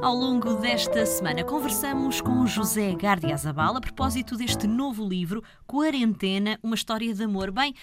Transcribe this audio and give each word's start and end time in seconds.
Ao 0.00 0.14
longo 0.14 0.54
desta 0.54 1.04
semana 1.04 1.42
conversamos 1.42 2.20
com 2.20 2.46
José 2.46 2.94
Gardia 2.94 3.36
Zabal 3.36 3.76
a 3.76 3.80
propósito 3.80 4.36
deste 4.36 4.64
novo 4.64 5.06
livro, 5.06 5.42
Quarentena, 5.66 6.56
uma 6.62 6.76
história 6.76 7.12
de 7.12 7.24
amor. 7.24 7.50
Bem, 7.50 7.74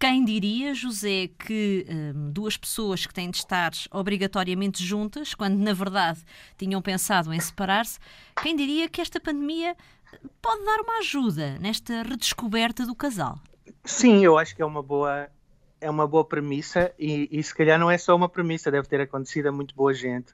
quem 0.00 0.24
diria, 0.24 0.74
José, 0.74 1.28
que 1.38 1.86
hum, 1.88 2.30
duas 2.32 2.56
pessoas 2.56 3.04
que 3.04 3.12
têm 3.12 3.30
de 3.30 3.36
estar 3.36 3.70
obrigatoriamente 3.90 4.82
juntas, 4.82 5.34
quando 5.34 5.58
na 5.58 5.74
verdade 5.74 6.20
tinham 6.56 6.80
pensado 6.80 7.34
em 7.34 7.38
separar-se, 7.38 7.98
quem 8.42 8.56
diria 8.56 8.88
que 8.88 9.02
esta 9.02 9.20
pandemia 9.20 9.76
pode 10.40 10.64
dar 10.64 10.80
uma 10.80 11.00
ajuda 11.00 11.58
nesta 11.58 12.02
redescoberta 12.02 12.86
do 12.86 12.94
casal? 12.94 13.38
Sim, 13.84 14.24
eu 14.24 14.38
acho 14.38 14.56
que 14.56 14.62
é 14.62 14.66
uma 14.66 14.82
boa 14.82 15.28
é 15.82 15.90
uma 15.90 16.06
boa 16.06 16.24
premissa 16.24 16.92
e, 16.98 17.28
e 17.30 17.42
se 17.42 17.54
calhar 17.54 17.78
não 17.78 17.90
é 17.90 17.98
só 17.98 18.16
uma 18.16 18.28
premissa, 18.28 18.70
deve 18.70 18.88
ter 18.88 19.00
acontecido 19.02 19.48
a 19.48 19.52
muito 19.52 19.74
boa 19.74 19.92
gente 19.92 20.32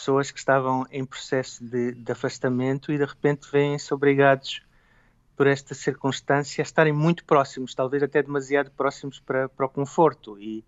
pessoas 0.00 0.30
que 0.30 0.38
estavam 0.38 0.86
em 0.90 1.04
processo 1.04 1.62
de, 1.62 1.92
de 1.92 2.10
afastamento 2.10 2.90
e 2.90 2.96
de 2.96 3.04
repente 3.04 3.46
vêm-se 3.52 3.92
obrigados 3.92 4.62
por 5.36 5.46
esta 5.46 5.74
circunstância 5.74 6.62
a 6.62 6.64
estarem 6.64 6.92
muito 6.92 7.22
próximos, 7.24 7.74
talvez 7.74 8.02
até 8.02 8.22
demasiado 8.22 8.70
próximos 8.70 9.20
para, 9.20 9.48
para 9.50 9.66
o 9.66 9.68
conforto. 9.68 10.38
E, 10.38 10.64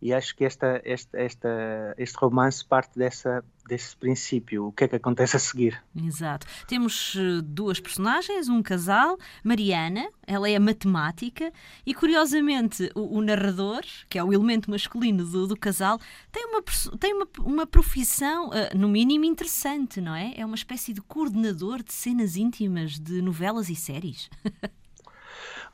e 0.00 0.12
acho 0.12 0.36
que 0.36 0.44
esta, 0.44 0.80
esta, 0.84 1.18
esta, 1.18 1.94
este 1.96 2.16
romance 2.18 2.64
parte 2.64 2.98
dessa, 2.98 3.44
desse 3.66 3.96
princípio. 3.96 4.66
O 4.66 4.72
que 4.72 4.84
é 4.84 4.88
que 4.88 4.96
acontece 4.96 5.36
a 5.36 5.40
seguir? 5.40 5.82
Exato. 5.96 6.46
Temos 6.66 7.14
eh, 7.16 7.40
duas 7.42 7.80
personagens, 7.80 8.48
um 8.48 8.62
casal, 8.62 9.18
Mariana, 9.42 10.08
ela 10.26 10.48
é 10.48 10.58
matemática, 10.58 11.52
e 11.84 11.94
curiosamente 11.94 12.90
o, 12.94 13.18
o 13.18 13.22
narrador, 13.22 13.82
que 14.08 14.18
é 14.18 14.24
o 14.24 14.32
elemento 14.32 14.70
masculino 14.70 15.24
do, 15.24 15.46
do 15.46 15.56
casal, 15.56 15.98
tem 16.30 16.44
uma, 16.46 16.62
tem 16.98 17.14
uma, 17.14 17.28
uma 17.40 17.66
profissão, 17.66 18.48
uh, 18.48 18.76
no 18.76 18.88
mínimo, 18.88 19.24
interessante, 19.24 20.00
não 20.00 20.14
é? 20.14 20.34
É 20.36 20.44
uma 20.44 20.56
espécie 20.56 20.92
de 20.92 21.00
coordenador 21.00 21.82
de 21.82 21.92
cenas 21.92 22.36
íntimas 22.36 22.98
de 22.98 23.22
novelas 23.22 23.68
e 23.68 23.74
séries. 23.74 24.28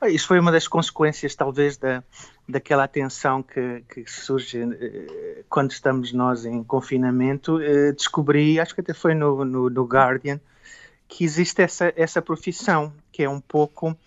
Isso 0.09 0.27
foi 0.27 0.39
uma 0.39 0.51
das 0.51 0.67
consequências, 0.67 1.35
talvez, 1.35 1.77
da, 1.77 2.03
daquela 2.47 2.87
tensão 2.87 3.41
que, 3.41 3.83
que 3.89 4.09
surge 4.09 4.59
eh, 4.61 5.43
quando 5.49 5.71
estamos 5.71 6.11
nós 6.13 6.45
em 6.45 6.63
confinamento. 6.63 7.61
Eh, 7.61 7.91
descobri, 7.91 8.59
acho 8.59 8.75
que 8.75 8.81
até 8.81 8.93
foi 8.93 9.13
no, 9.13 9.45
no, 9.45 9.69
no, 9.69 9.83
Guardian, 9.85 10.39
que 11.07 11.23
existe 11.23 11.61
essa, 11.61 11.93
essa 11.95 12.21
profissão, 12.21 12.93
que 13.11 13.23
é 13.23 13.29
um 13.29 13.39
pouco 13.39 13.97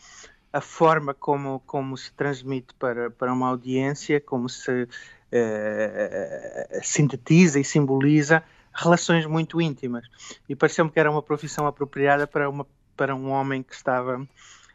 a 0.53 0.61
forma 0.61 1.15
como, 1.15 1.61
como 1.67 1.97
se 1.97 2.13
transmite 2.13 2.75
para, 2.79 3.11
para 3.11 3.33
uma 3.33 3.49
audiência, 3.49 4.21
como 4.21 4.49
se 4.49 4.89
eh, 5.33 6.81
sintetiza 6.83 7.61
e 7.61 7.65
simboliza 7.65 8.43
relações 8.73 9.27
muito 9.27 9.61
íntimas. 9.61 10.07
E 10.49 10.55
pareceu-me 10.55 10.91
que 10.91 11.01
era 11.01 11.11
uma 11.11 11.23
profissão 11.23 11.67
apropriada 11.67 12.27
para, 12.27 12.49
uma, 12.49 12.67
para 12.97 13.15
um 13.15 13.31
homem 13.31 13.63
que 13.63 13.75
estava 13.75 14.27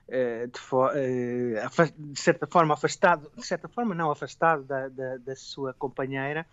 de, 0.07 0.59
eh, 0.95 1.91
de, 1.97 2.19
certa 2.19 2.47
forma 2.47 2.73
afastado, 2.73 3.31
de 3.35 3.45
certa 3.45 3.67
forma 3.67 3.95
não 3.95 4.11
afastado 4.11 4.63
da, 4.63 4.89
da, 4.89 5.17
da 5.17 5.35
sua 5.35 5.73
companheira 5.73 6.45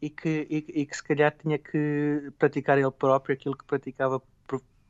e 0.00 0.10
que, 0.10 0.46
e, 0.50 0.80
e, 0.82 0.86
que 0.86 0.96
se 0.96 1.02
calhar 1.02 1.34
tinha 1.36 1.58
que 1.58 2.32
praticar 2.38 2.78
ele 2.78 2.90
próprio 2.90 3.34
aquilo 3.34 3.56
que 3.56 3.64
praticava 3.64 4.22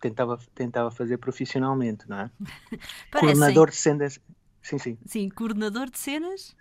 tentava, 0.00 0.38
tentava 0.54 0.90
fazer 0.90 1.16
profissionalmente, 1.18 2.08
não 2.08 2.18
é? 2.18 2.30
coordenador 3.10 3.70
de 3.70 3.76
cenas. 3.76 4.20
Sim, 4.60 4.78
sim. 4.78 4.98
Sim, 5.06 5.28
coordenador 5.30 5.88
de 5.90 5.98
cenas 5.98 6.54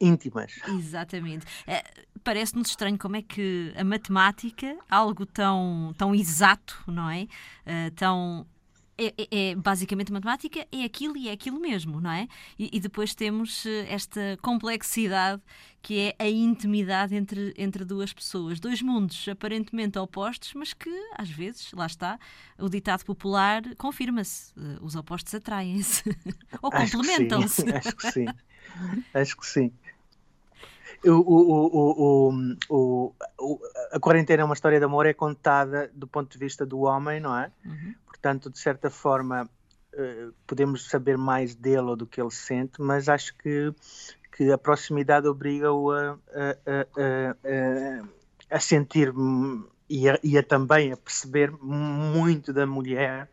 íntimas. 0.00 0.52
Exatamente. 0.68 1.46
É, 1.66 1.82
Parece-nos 2.22 2.68
estranho 2.68 2.98
como 2.98 3.16
é 3.16 3.22
que 3.22 3.72
a 3.76 3.84
matemática, 3.84 4.78
algo 4.88 5.26
tão, 5.26 5.94
tão 5.98 6.14
exato, 6.14 6.82
não 6.86 7.10
é? 7.10 7.24
Uh, 7.66 7.90
tão 7.94 8.46
é, 8.96 9.06
é, 9.06 9.50
é, 9.50 9.54
basicamente 9.56 10.12
matemática, 10.12 10.66
é 10.70 10.84
aquilo 10.84 11.16
e 11.16 11.28
é 11.28 11.32
aquilo 11.32 11.58
mesmo, 11.58 12.00
não 12.00 12.10
é? 12.10 12.28
E, 12.58 12.70
e, 12.72 12.80
depois 12.80 13.12
temos 13.14 13.66
eh, 13.66 13.92
esta 13.92 14.38
complexidade 14.40 15.42
que 15.82 16.14
é 16.18 16.24
a 16.24 16.28
intimidade 16.28 17.14
entre, 17.14 17.52
entre 17.58 17.84
duas 17.84 18.12
pessoas. 18.12 18.60
Dois 18.60 18.80
mundos 18.80 19.26
aparentemente 19.28 19.98
opostos, 19.98 20.54
mas 20.54 20.72
que 20.72 20.90
às 21.18 21.28
vezes, 21.28 21.72
lá 21.72 21.86
está, 21.86 22.18
o 22.56 22.68
ditado 22.68 23.04
popular 23.04 23.62
confirma-se. 23.76 24.52
Eh, 24.56 24.78
os 24.80 24.94
opostos 24.94 25.34
atraem-se 25.34 26.04
ou 26.62 26.70
complementam-se. 26.70 27.64
Acho 27.74 27.96
que 27.96 28.12
sim. 28.12 28.26
Acho 29.12 29.36
que 29.36 29.46
sim. 29.46 29.72
O, 31.04 31.10
o, 31.10 32.30
o, 32.70 33.14
o, 33.38 33.60
a 33.92 34.00
quarentena 34.00 34.42
é 34.42 34.44
uma 34.44 34.54
história 34.54 34.78
de 34.78 34.84
amor, 34.84 35.04
é 35.04 35.12
contada 35.12 35.90
do 35.92 36.06
ponto 36.06 36.32
de 36.32 36.38
vista 36.38 36.64
do 36.64 36.80
homem, 36.80 37.20
não 37.20 37.36
é? 37.36 37.50
Uhum 37.64 37.94
portanto, 38.24 38.48
de 38.48 38.58
certa 38.58 38.88
forma, 38.88 39.44
uh, 39.92 40.32
podemos 40.46 40.88
saber 40.88 41.18
mais 41.18 41.54
dele 41.54 41.82
ou 41.82 41.96
do 41.96 42.06
que 42.06 42.18
ele 42.18 42.30
sente, 42.30 42.80
mas 42.80 43.06
acho 43.06 43.36
que, 43.36 43.70
que 44.34 44.50
a 44.50 44.56
proximidade 44.56 45.28
obriga-o 45.28 45.90
a, 45.92 46.18
a, 46.34 46.86
a, 46.96 48.56
a, 48.56 48.60
sentir 48.60 49.12
e 49.90 50.08
a, 50.08 50.18
e 50.22 50.38
a 50.38 50.42
também 50.42 50.90
a 50.90 50.96
perceber 50.96 51.52
muito 51.60 52.50
da 52.50 52.66
mulher 52.66 53.28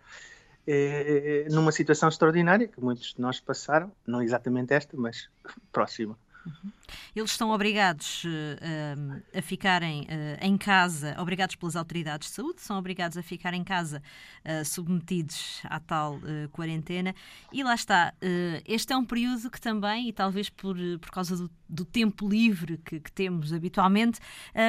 eh, 0.67 1.47
numa 1.49 1.71
situação 1.71 2.09
extraordinária 2.09 2.67
que 2.67 2.81
muitos 2.81 3.13
de 3.13 3.21
nós 3.21 3.39
passaram, 3.39 3.89
não 4.05 4.21
exatamente 4.21 4.73
esta, 4.73 4.97
mas 4.97 5.29
próxima. 5.71 6.17
Uhum. 6.45 6.71
Eles 7.15 7.31
estão 7.31 7.51
obrigados 7.51 8.23
uh, 8.23 9.37
a 9.37 9.41
ficarem 9.41 10.01
uh, 10.03 10.05
em 10.41 10.57
casa, 10.57 11.15
obrigados 11.19 11.55
pelas 11.55 11.75
autoridades 11.75 12.29
de 12.29 12.35
saúde, 12.35 12.61
são 12.61 12.77
obrigados 12.77 13.17
a 13.17 13.23
ficar 13.23 13.53
em 13.53 13.63
casa 13.63 14.01
uh, 14.45 14.65
submetidos 14.65 15.61
à 15.65 15.79
tal 15.79 16.19
quarentena. 16.51 17.13
E 17.51 17.63
lá 17.63 17.75
está, 17.75 18.13
este 18.65 18.93
é 18.93 18.97
um 18.97 19.05
período 19.05 19.49
que 19.49 19.59
também, 19.59 20.09
e 20.09 20.13
talvez 20.13 20.49
por, 20.49 20.75
por 20.99 21.11
causa 21.11 21.35
do, 21.35 21.51
do 21.67 21.85
tempo 21.85 22.27
livre 22.27 22.77
que, 22.77 22.99
que 22.99 23.11
temos 23.11 23.53
habitualmente, 23.53 24.19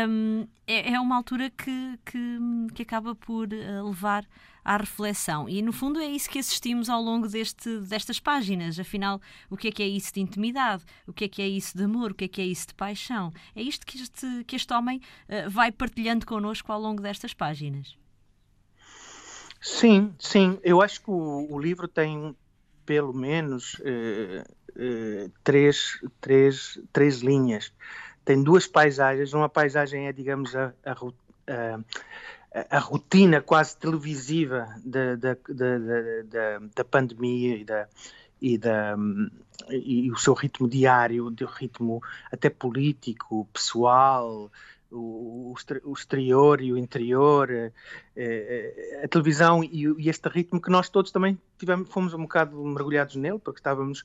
um, 0.08 0.46
é, 0.66 0.92
é, 0.92 1.00
uma 1.00 1.16
altura 1.16 1.50
que, 1.50 1.98
que, 2.04 2.38
que 2.74 2.82
acaba 2.82 3.14
por 3.14 3.48
levar 3.48 4.26
à 4.64 4.76
reflexão. 4.76 5.48
E, 5.48 5.60
no 5.62 5.72
fundo, 5.72 6.00
é 6.00 6.06
isso 6.06 6.30
que 6.30 6.38
assistimos 6.38 6.88
ao 6.88 7.02
longo 7.02 7.28
deste, 7.28 7.78
destas 7.80 8.20
páginas. 8.20 8.78
Afinal, 8.78 9.20
o 9.50 9.56
que 9.56 9.68
é 9.68 9.72
que 9.72 9.82
é 9.82 9.88
isso 9.88 10.12
de 10.14 10.20
intimidade? 10.20 10.84
O 11.06 11.12
que 11.12 11.24
é 11.24 11.28
que 11.28 11.42
é 11.42 11.48
isso 11.48 11.76
de 11.76 11.84
amor? 11.84 12.12
O 12.12 12.14
que 12.14 12.24
é 12.24 12.28
que 12.28 12.40
é 12.40 12.44
isso 12.44 12.68
de 12.68 12.74
paixão? 12.74 13.32
É 13.54 13.62
isto 13.62 13.86
que 13.86 14.00
este, 14.00 14.44
que 14.44 14.56
este 14.56 14.72
homem 14.72 15.00
uh, 15.28 15.50
vai 15.50 15.72
partilhando 15.72 16.26
connosco 16.26 16.70
ao 16.72 16.80
longo 16.80 17.02
destas 17.02 17.34
páginas. 17.34 17.96
Sim, 19.60 20.12
sim. 20.18 20.58
Eu 20.62 20.82
acho 20.82 21.00
que 21.00 21.10
o, 21.10 21.46
o 21.50 21.58
livro 21.58 21.86
tem 21.86 22.34
pelo 22.84 23.12
menos 23.12 23.74
uh, 23.74 24.42
uh, 24.70 25.32
três, 25.44 26.00
três, 26.20 26.80
três 26.92 27.20
linhas. 27.20 27.72
Tem 28.24 28.42
duas 28.42 28.66
paisagens. 28.66 29.32
Uma 29.32 29.48
paisagem 29.48 30.08
é, 30.08 30.12
digamos, 30.12 30.54
a, 30.54 30.72
a 30.84 30.94
a 32.70 32.78
rotina 32.78 33.40
quase 33.40 33.76
televisiva 33.76 34.68
da, 34.84 35.16
da, 35.16 35.36
da, 35.48 36.58
da 36.74 36.84
pandemia 36.84 37.56
e, 37.56 37.64
da, 37.64 37.88
e, 38.40 38.58
da, 38.58 38.94
e 39.70 40.10
o 40.10 40.16
seu 40.16 40.34
ritmo 40.34 40.68
diário, 40.68 41.26
o 41.26 41.46
ritmo 41.46 42.02
até 42.30 42.50
político, 42.50 43.48
pessoal, 43.52 44.50
o, 44.92 45.54
o 45.84 45.92
exterior 45.92 46.60
e 46.60 46.72
o 46.72 46.76
interior, 46.76 47.50
eh, 47.50 47.72
eh, 48.14 49.00
a 49.04 49.08
televisão 49.08 49.64
e, 49.64 50.08
este 50.08 50.28
ritmo 50.28 50.60
que 50.60 50.70
nós 50.70 50.90
todos 50.90 51.10
também 51.10 51.38
tivemos, 51.58 51.88
fomos 51.88 52.12
um 52.12 52.22
bocado 52.22 52.62
mergulhados 52.62 53.16
nele, 53.16 53.38
porque 53.38 53.60
estávamos 53.60 54.04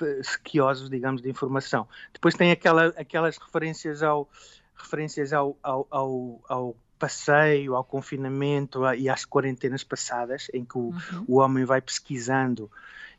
eh, 0.00 0.20
sequiosos, 0.22 0.88
digamos, 0.88 1.20
de 1.20 1.28
informação. 1.28 1.86
Depois 2.12 2.34
tem 2.34 2.50
aquela, 2.50 2.86
aquelas 2.96 3.36
referências 3.36 4.02
ao 4.02 4.28
referências 4.76 5.32
ao, 5.32 5.56
ao, 5.62 5.86
ao, 5.90 6.40
ao 6.48 6.76
passeio, 7.04 7.74
ao 7.74 7.84
confinamento 7.84 8.80
e 8.94 9.10
às 9.10 9.26
quarentenas 9.26 9.84
passadas, 9.84 10.48
em 10.54 10.64
que 10.64 10.78
o, 10.78 10.88
uhum. 10.88 11.24
o 11.28 11.36
homem 11.36 11.62
vai 11.62 11.82
pesquisando 11.82 12.70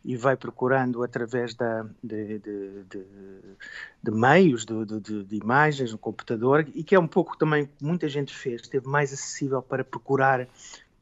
e 0.03 0.17
vai 0.17 0.35
procurando 0.35 1.03
através 1.03 1.53
da, 1.53 1.85
de, 2.03 2.39
de, 2.39 2.83
de, 2.89 3.05
de 4.01 4.11
meios, 4.11 4.65
de, 4.65 5.35
imagens 5.35 5.91
no 5.91 5.99
computador, 5.99 6.67
e 6.73 6.83
que 6.83 6.95
é 6.95 6.99
um 6.99 7.07
pouco 7.07 7.37
também 7.37 7.67
que 7.67 7.85
muita 7.85 8.09
gente 8.09 8.35
fez, 8.35 8.61
esteve 8.61 8.87
mais 8.87 9.13
acessível 9.13 9.61
para 9.61 9.83
procurar 9.83 10.47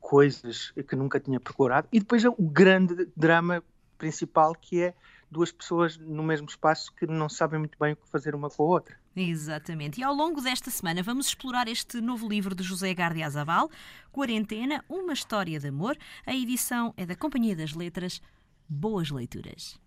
coisas 0.02 0.74
que 0.86 0.96
nunca 0.98 1.22
tinha 1.22 1.40
procurado. 1.40 1.88
E 1.90 2.00
depois 2.00 2.26
o 2.26 2.36
grande 2.38 3.08
drama 3.16 3.64
principal 3.98 4.54
que 4.60 4.82
é 4.82 4.94
duas 5.34 5.52
pessoas 5.52 5.98
no 5.98 6.24
mesmo 6.24 6.48
espaço 6.48 6.94
que 6.94 7.06
não 7.06 7.28
sabem 7.28 7.60
muito 7.60 7.78
bem 7.78 7.94
o 7.94 7.96
que 7.98 8.08
fazer 8.08 8.36
uma 8.36 8.50
com 8.50 8.64
a 8.64 8.66
outra. 8.68 8.98
Exatamente. 9.16 10.00
E 10.00 10.04
ao 10.04 10.14
longo 10.14 10.40
desta 10.40 10.72
semana 10.72 11.04
vamos 11.04 11.28
explorar 11.28 11.68
este 11.68 12.00
novo 12.00 12.28
livro 12.30 12.56
de 12.56 12.64
José 12.64 12.94
Gardia 12.94 13.30
Zabal, 13.30 13.70
Quarentena, 14.12 14.84
uma 14.88 15.14
história 15.14 15.60
de 15.60 15.68
amor. 15.68 15.98
A 16.26 16.34
edição 16.34 16.94
é 16.96 17.06
da 17.06 17.16
Companhia 17.16 17.56
das 17.56 17.74
Letras. 17.74 18.22
Boas 18.70 19.10
leituras. 19.10 19.83